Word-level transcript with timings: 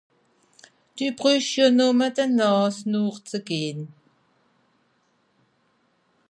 Dü 0.95 1.07
brüsch 1.17 1.51
jo 1.55 1.65
nùmme 1.77 2.07
de 2.15 2.25
Nààs 2.37 2.77
nooch 2.91 3.19
ze 3.31 3.39
gehn. 3.47 3.81